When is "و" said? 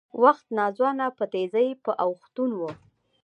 2.55-2.61